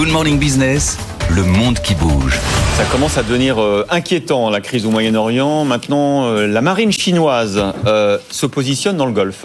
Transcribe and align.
Good 0.00 0.12
Morning 0.14 0.40
Business, 0.40 0.96
le 1.34 1.44
monde 1.44 1.78
qui 1.80 1.94
bouge. 1.94 2.38
Ça 2.76 2.84
commence 2.90 3.18
à 3.18 3.22
devenir 3.22 3.60
euh, 3.60 3.86
inquiétant, 3.90 4.48
la 4.50 4.60
crise 4.60 4.86
au 4.86 4.90
Moyen-Orient. 4.90 5.64
Maintenant, 5.64 6.24
euh, 6.26 6.46
la 6.46 6.60
marine 6.62 6.90
chinoise 6.92 7.62
euh, 7.86 8.18
se 8.30 8.46
positionne 8.46 8.96
dans 8.96 9.06
le 9.06 9.12
Golfe. 9.12 9.44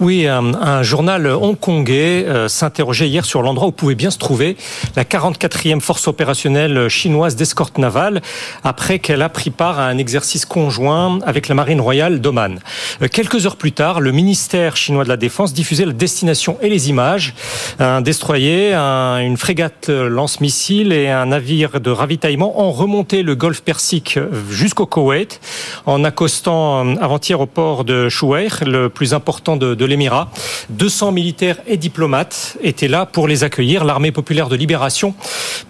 Oui, 0.00 0.26
un, 0.26 0.54
un 0.54 0.82
journal 0.82 1.26
hongkongais 1.26 2.24
euh, 2.26 2.48
s'interrogeait 2.48 3.08
hier 3.08 3.24
sur 3.24 3.42
l'endroit 3.42 3.68
où 3.68 3.72
pouvait 3.72 3.94
bien 3.96 4.10
se 4.10 4.18
trouver 4.18 4.56
la 4.94 5.04
44e 5.04 5.80
force 5.80 6.06
opérationnelle 6.08 6.88
chinoise 6.88 7.34
d'escorte 7.36 7.78
navale 7.78 8.22
après 8.64 8.98
qu'elle 8.98 9.22
a 9.22 9.28
pris 9.28 9.50
part 9.50 9.78
à 9.80 9.86
un 9.86 9.98
exercice 9.98 10.46
conjoint 10.46 11.18
avec 11.26 11.48
la 11.48 11.54
marine 11.54 11.80
royale 11.80 12.20
d'Oman. 12.20 12.60
Euh, 13.02 13.08
quelques 13.08 13.46
heures 13.46 13.56
plus 13.56 13.72
tard, 13.72 14.00
le 14.00 14.12
ministère 14.12 14.76
chinois 14.76 15.04
de 15.04 15.08
la 15.08 15.16
Défense 15.16 15.52
diffusait 15.52 15.84
la 15.86 15.92
destination 15.92 16.56
et 16.62 16.68
les 16.68 16.88
images. 16.88 17.34
Un 17.80 18.00
destroyer, 18.00 18.74
un- 18.74 19.18
une 19.18 19.36
frégate 19.36 19.88
lance-missiles 19.88 20.92
et 20.92 21.08
un 21.08 21.25
navire 21.26 21.80
de 21.80 21.90
ravitaillement 21.90 22.60
ont 22.60 22.72
remonté 22.72 23.22
le 23.22 23.34
golfe 23.34 23.62
Persique 23.62 24.18
jusqu'au 24.50 24.86
Koweït 24.86 25.40
en 25.86 26.04
accostant 26.04 26.86
euh, 26.86 26.94
avant-hier 27.00 27.40
au 27.40 27.46
port 27.46 27.84
de 27.84 28.08
Chouair, 28.08 28.62
le 28.66 28.88
plus 28.88 29.14
important 29.14 29.56
de, 29.56 29.84
l'Émirat. 29.84 30.30
200 30.70 31.12
militaires 31.12 31.58
et 31.66 31.76
diplomates 31.76 32.56
étaient 32.62 32.88
là 32.88 33.06
pour 33.06 33.28
les 33.28 33.44
accueillir. 33.44 33.84
L'armée 33.84 34.12
populaire 34.12 34.48
de 34.48 34.56
libération 34.56 35.14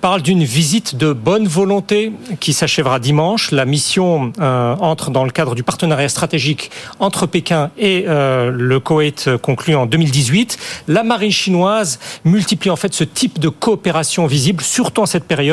parle 0.00 0.23
d'une 0.23 0.45
visite 0.45 0.97
de 0.97 1.12
bonne 1.12 1.47
volonté 1.47 2.12
qui 2.41 2.52
s'achèvera 2.52 2.98
dimanche. 2.98 3.50
La 3.50 3.64
mission 3.64 4.33
euh, 4.41 4.75
entre 4.80 5.11
dans 5.11 5.25
le 5.25 5.30
cadre 5.30 5.55
du 5.55 5.62
partenariat 5.62 6.09
stratégique 6.09 6.70
entre 7.00 7.27
Pékin 7.27 7.70
et 7.78 8.05
euh, 8.06 8.50
le 8.50 8.80
Koweït 8.80 9.27
euh, 9.28 9.38
conclu 9.38 9.75
en 9.75 9.86
2018. 9.86 10.59
La 10.88 11.02
marine 11.02 11.30
chinoise 11.30 11.98
multiplie 12.25 12.70
en 12.70 12.77
fait 12.77 12.95
ce 12.95 13.05
type 13.05 13.38
de 13.38 13.48
coopération 13.48 14.27
visible, 14.27 14.62
surtout 14.62 15.02
en 15.02 15.06
cette 15.06 15.25
période. 15.25 15.45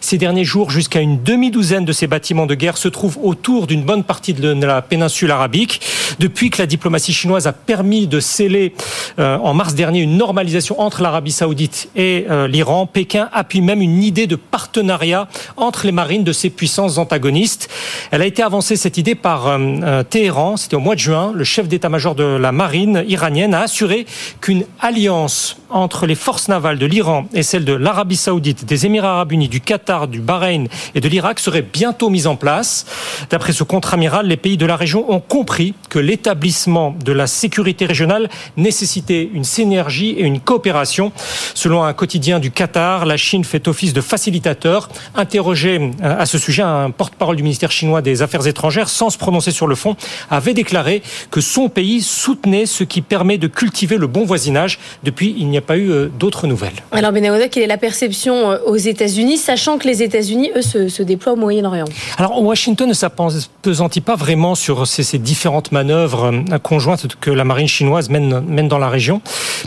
Ces 0.00 0.18
derniers 0.18 0.44
jours, 0.44 0.70
jusqu'à 0.70 1.00
une 1.00 1.22
demi-douzaine 1.22 1.84
de 1.84 1.92
ces 1.92 2.06
bâtiments 2.06 2.46
de 2.46 2.54
guerre 2.54 2.76
se 2.76 2.88
trouvent 2.88 3.18
autour 3.22 3.66
d'une 3.66 3.82
bonne 3.82 4.04
partie 4.04 4.34
de 4.34 4.64
la 4.64 4.82
péninsule 4.82 5.30
arabique. 5.30 5.80
Depuis 6.18 6.50
que 6.50 6.58
la 6.58 6.66
diplomatie 6.66 7.12
chinoise 7.12 7.46
a 7.46 7.52
permis 7.52 8.06
de 8.06 8.20
sceller 8.20 8.74
euh, 9.18 9.36
en 9.38 9.54
mars 9.54 9.74
dernier 9.74 10.00
une 10.00 10.16
normalisation 10.16 10.80
entre 10.80 11.02
l'Arabie 11.02 11.32
saoudite 11.32 11.88
et 11.96 12.26
euh, 12.30 12.48
l'Iran, 12.48 12.86
Pékin 12.86 13.28
appuie 13.32 13.60
même 13.60 13.80
une 13.82 14.02
idée 14.02 14.26
de 14.26 14.36
partenariat 14.36 15.28
entre 15.56 15.86
les 15.86 15.92
marines 15.92 16.24
de 16.24 16.32
ces 16.32 16.50
puissances 16.50 16.98
antagonistes. 16.98 17.68
Elle 18.10 18.22
a 18.22 18.26
été 18.26 18.42
avancée 18.42 18.76
cette 18.76 18.98
idée 18.98 19.14
par 19.14 19.46
euh, 19.46 19.58
euh, 19.82 20.02
Téhéran, 20.02 20.56
c'était 20.56 20.76
au 20.76 20.80
mois 20.80 20.94
de 20.94 21.00
juin. 21.00 21.32
Le 21.34 21.44
chef 21.44 21.68
d'état-major 21.68 22.14
de 22.14 22.24
la 22.24 22.52
marine 22.52 23.04
iranienne 23.06 23.54
a 23.54 23.60
assuré 23.60 24.06
qu'une 24.40 24.64
alliance 24.80 25.56
entre 25.70 26.06
les 26.06 26.14
forces 26.14 26.48
navales 26.48 26.78
de 26.78 26.86
l'Iran 26.86 27.26
et 27.32 27.42
celles 27.42 27.64
de 27.64 27.72
l'Arabie 27.72 28.16
saoudite, 28.16 28.64
des 28.64 28.86
Émirats 28.86 29.12
arabes 29.12 29.32
unis, 29.32 29.48
du 29.48 29.60
Qatar, 29.60 30.08
du 30.08 30.20
Bahreïn 30.20 30.66
et 30.94 31.00
de 31.00 31.08
l'Irak 31.08 31.38
serait 31.38 31.62
bientôt 31.62 32.10
mise 32.10 32.26
en 32.26 32.36
place. 32.36 32.86
D'après 33.30 33.52
ce 33.52 33.62
contre-amiral, 33.62 34.26
les 34.26 34.36
pays 34.36 34.56
de 34.56 34.66
la 34.66 34.76
région 34.76 35.12
ont 35.12 35.20
compris 35.20 35.74
que 35.88 35.98
l'établissement 36.00 36.94
de 37.04 37.12
la 37.12 37.26
sécurité 37.26 37.86
régionale 37.86 38.28
nécessitait 38.56 39.28
une 39.32 39.44
synergie 39.44 40.10
et 40.10 40.22
une 40.22 40.40
coopération. 40.40 41.12
Selon 41.54 41.84
un 41.84 41.92
quotidien 41.92 42.38
du 42.38 42.50
Qatar, 42.50 43.06
la 43.06 43.16
Chine 43.16 43.44
fait 43.44 43.68
office 43.68 43.92
de 43.92 44.00
facilitateur. 44.00 44.88
Interrogé 45.14 45.90
euh, 46.02 46.18
à 46.18 46.26
ce 46.26 46.38
sujet, 46.38 46.62
un 46.62 46.90
porte-parole 46.90 47.36
du 47.36 47.42
ministère 47.42 47.70
chinois 47.70 48.02
des 48.02 48.22
Affaires 48.22 48.46
étrangères, 48.46 48.88
sans 48.88 49.10
se 49.10 49.18
prononcer 49.18 49.50
sur 49.50 49.66
le 49.66 49.74
fond, 49.74 49.96
avait 50.30 50.54
déclaré 50.54 51.02
que 51.30 51.40
son 51.40 51.68
pays 51.68 52.00
soutenait 52.02 52.66
ce 52.66 52.84
qui 52.84 53.02
permet 53.02 53.38
de 53.38 53.46
cultiver 53.46 53.96
le 53.96 54.06
bon 54.06 54.24
voisinage. 54.24 54.78
Depuis, 55.04 55.34
il 55.38 55.48
n'y 55.48 55.58
a 55.58 55.62
pas 55.62 55.76
eu 55.76 55.90
euh, 55.90 56.08
d'autres 56.18 56.46
nouvelles. 56.46 56.72
Alors 56.92 57.12
Benahouda, 57.12 57.48
quelle 57.48 57.62
est 57.62 57.66
la 57.66 57.78
perception 57.78 58.52
euh, 58.52 58.58
aux 58.66 58.76
États-Unis, 58.76 59.38
sachant 59.38 59.78
que 59.78 59.86
les 59.86 60.02
États-Unis, 60.02 60.50
eux, 60.56 60.62
se, 60.62 60.88
se 60.88 61.02
déploient 61.02 61.34
au 61.34 61.36
Moyen-Orient? 61.36 61.86
Alors 62.18 62.42
Washington 62.42 62.88
ne 62.88 62.94
s'appesantit 62.94 64.00
pas 64.00 64.16
vraiment 64.16 64.54
sur 64.54 64.86
ces, 64.86 65.02
ces 65.02 65.18
différentes 65.18 65.72
manœuvres 65.72 65.89
euh, 65.92 66.58
conjointes 66.62 67.06
que 67.20 67.30
la 67.30 67.44
marine 67.44 67.68
chinoise 67.68 68.08
mène, 68.10 68.40
mène 68.40 68.68
dans 68.68 68.78
la 68.78 68.88
région. 68.88 69.20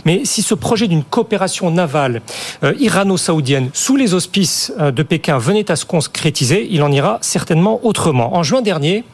Mais 0.04 0.24
si 0.24 0.42
ce 0.42 0.54
projet 0.54 0.88
d'une 0.88 1.04
coopération 1.04 1.70
navale 1.70 2.22
euh, 2.62 2.74
irano-saoudienne 2.78 3.70
sous 3.72 3.96
les 3.96 4.14
auspices 4.14 4.72
euh, 4.78 4.90
de 4.90 5.02
Pékin 5.02 5.38
venait 5.38 5.70
à 5.70 5.76
se 5.76 5.84
concrétiser, 5.84 6.66
il 6.70 6.82
en 6.82 6.92
ira 6.92 7.18
certainement 7.20 7.80
autrement. 7.84 8.36
En 8.36 8.42
juin 8.42 8.62
dernier, 8.62 9.04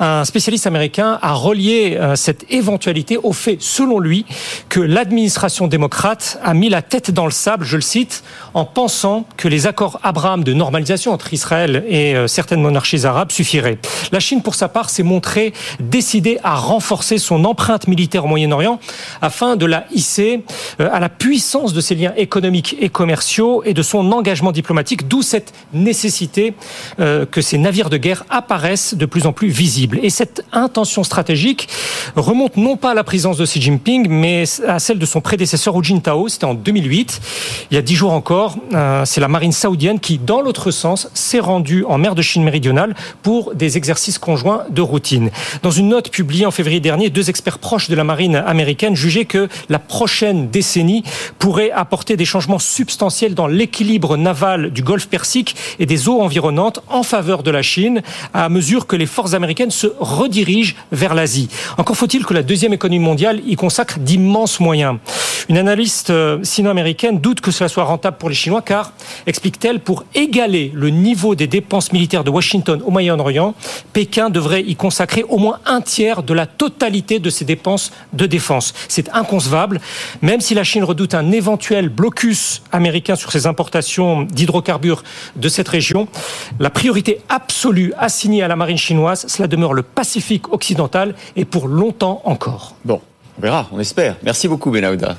un 0.00 0.24
spécialiste 0.24 0.66
américain 0.66 1.18
a 1.22 1.32
relié 1.32 1.96
euh, 1.96 2.16
cette 2.16 2.50
éventualité 2.50 3.18
au 3.22 3.32
fait, 3.32 3.58
selon 3.60 3.98
lui, 3.98 4.26
que 4.68 4.80
l'administration 4.80 5.66
démocrate 5.66 6.38
a 6.42 6.54
mis 6.54 6.68
la 6.68 6.82
tête 6.82 7.10
dans 7.10 7.24
le 7.24 7.30
sable, 7.30 7.64
je 7.64 7.76
le 7.76 7.82
cite, 7.82 8.22
en 8.54 8.64
pensant 8.64 9.26
que 9.36 9.48
les 9.48 9.66
accords 9.66 10.00
Abraham 10.02 10.44
de 10.44 10.52
normalisation 10.52 11.12
entre 11.12 11.32
Israël 11.32 11.84
et 11.88 12.14
certaines 12.26 12.62
monarchies 12.62 13.06
arabes 13.06 13.30
suffiraient. 13.30 13.78
La 14.12 14.20
Chine, 14.20 14.42
pour 14.42 14.54
sa 14.54 14.68
part, 14.68 14.90
s'est 14.90 15.02
montrée 15.02 15.52
décidée 15.80 16.38
à 16.42 16.54
renforcer 16.54 17.18
son 17.18 17.44
empreinte 17.44 17.88
militaire 17.88 18.24
au 18.24 18.28
Moyen-Orient 18.28 18.78
afin 19.22 19.56
de 19.56 19.66
la 19.66 19.86
hisser 19.92 20.44
euh, 20.80 20.88
à 20.92 21.00
la 21.00 21.08
puissance 21.08 21.72
de 21.72 21.80
ses 21.80 21.94
liens 21.94 22.12
économiques 22.16 22.76
et 22.80 22.88
commerciaux 22.88 23.62
et 23.64 23.74
de 23.74 23.82
son 23.82 24.12
engagement 24.12 24.52
diplomatique, 24.52 25.08
d'où 25.08 25.22
cette 25.22 25.52
nécessité 25.72 26.54
euh, 27.00 27.26
que 27.26 27.40
ces 27.40 27.58
navires 27.58 27.90
de 27.90 27.96
guerre 27.96 28.24
apparaissent 28.30 28.94
de 28.94 29.06
plus 29.06 29.26
en 29.26 29.32
plus 29.32 29.48
visibles. 29.48 29.98
Et 30.02 30.10
cette 30.10 30.44
intention 30.52 31.04
stratégique 31.04 31.68
remonte 32.14 32.56
non 32.56 32.76
pas 32.76 32.92
à 32.92 32.94
la 32.94 33.04
présence 33.04 33.36
de 33.36 33.44
Xi 33.44 33.60
Jinping, 33.60 34.08
mais 34.08 34.44
à 34.66 34.78
celle 34.78 34.98
de 34.98 35.06
son 35.06 35.20
prédécesseur 35.20 35.78
Hu 35.78 35.84
Jintao, 35.84 36.28
c'était 36.28 36.44
en 36.44 36.54
2008. 36.54 37.20
Il 37.70 37.74
y 37.74 37.78
a 37.78 37.82
dix 37.82 37.94
jours 37.94 38.12
encore, 38.12 38.56
euh, 38.72 39.04
c'est 39.04 39.20
la 39.20 39.28
marine 39.28 39.52
saoudienne 39.52 40.00
qui, 40.00 40.18
dans 40.18 40.40
l'autre 40.40 40.70
sens, 40.70 41.10
s'est 41.14 41.40
rendue 41.40 41.84
en 41.88 41.98
mer 41.98 42.14
de 42.14 42.22
Chine 42.22 42.44
méridionale 42.44 42.94
pour 43.22 43.54
des 43.54 43.76
exercices 43.76 43.95
conjoints 44.20 44.64
de 44.70 44.82
routine. 44.82 45.30
Dans 45.62 45.70
une 45.70 45.88
note 45.88 46.10
publiée 46.10 46.46
en 46.46 46.50
février 46.50 46.80
dernier, 46.80 47.10
deux 47.10 47.30
experts 47.30 47.58
proches 47.58 47.88
de 47.88 47.94
la 47.94 48.04
marine 48.04 48.36
américaine 48.36 48.94
jugeaient 48.94 49.24
que 49.24 49.48
la 49.68 49.78
prochaine 49.78 50.48
décennie 50.50 51.02
pourrait 51.38 51.70
apporter 51.70 52.16
des 52.16 52.24
changements 52.24 52.58
substantiels 52.58 53.34
dans 53.34 53.46
l'équilibre 53.46 54.16
naval 54.16 54.70
du 54.70 54.82
Golfe 54.82 55.08
Persique 55.08 55.56
et 55.78 55.86
des 55.86 56.08
eaux 56.08 56.20
environnantes 56.20 56.80
en 56.88 57.02
faveur 57.02 57.42
de 57.42 57.50
la 57.50 57.62
Chine, 57.62 58.02
à 58.34 58.48
mesure 58.48 58.86
que 58.86 58.96
les 58.96 59.06
forces 59.06 59.34
américaines 59.34 59.70
se 59.70 59.88
redirigent 59.98 60.76
vers 60.92 61.14
l'Asie. 61.14 61.48
Encore 61.78 61.96
faut-il 61.96 62.24
que 62.24 62.34
la 62.34 62.42
deuxième 62.42 62.72
économie 62.72 63.04
mondiale 63.04 63.40
y 63.46 63.56
consacre 63.56 63.98
d'immenses 63.98 64.60
moyens. 64.60 64.98
Une 65.48 65.58
analyste 65.58 66.10
euh, 66.10 66.38
sino-américaine 66.42 67.20
doute 67.20 67.40
que 67.40 67.50
cela 67.50 67.68
soit 67.68 67.84
rentable 67.84 68.16
pour 68.16 68.28
les 68.28 68.34
Chinois 68.34 68.62
car, 68.62 68.92
explique-t-elle, 69.26 69.80
pour 69.80 70.04
égaler 70.14 70.72
le 70.74 70.90
niveau 70.90 71.34
des 71.34 71.46
dépenses 71.46 71.92
militaires 71.92 72.24
de 72.24 72.30
Washington 72.30 72.82
au 72.84 72.90
Moyen-Orient, 72.90 73.54
Pékin 73.96 74.28
devrait 74.28 74.60
y 74.60 74.76
consacrer 74.76 75.22
au 75.22 75.38
moins 75.38 75.60
un 75.64 75.80
tiers 75.80 76.22
de 76.22 76.34
la 76.34 76.44
totalité 76.44 77.18
de 77.18 77.30
ses 77.30 77.46
dépenses 77.46 77.92
de 78.12 78.26
défense. 78.26 78.74
C'est 78.88 79.08
inconcevable, 79.14 79.80
même 80.20 80.42
si 80.42 80.52
la 80.52 80.64
Chine 80.64 80.84
redoute 80.84 81.14
un 81.14 81.32
éventuel 81.32 81.88
blocus 81.88 82.60
américain 82.72 83.16
sur 83.16 83.32
ses 83.32 83.46
importations 83.46 84.20
d'hydrocarbures 84.20 85.02
de 85.36 85.48
cette 85.48 85.68
région. 85.68 86.08
La 86.60 86.68
priorité 86.68 87.22
absolue 87.30 87.94
assignée 87.96 88.42
à 88.42 88.48
la 88.48 88.56
marine 88.56 88.76
chinoise, 88.76 89.24
cela 89.28 89.48
demeure 89.48 89.72
le 89.72 89.82
Pacifique 89.82 90.52
occidental 90.52 91.14
et 91.34 91.46
pour 91.46 91.66
longtemps 91.66 92.20
encore. 92.26 92.74
Bon, 92.84 93.00
on 93.38 93.40
verra, 93.40 93.66
on 93.72 93.80
espère. 93.80 94.16
Merci 94.22 94.46
beaucoup, 94.46 94.70
Benahouda. 94.70 95.16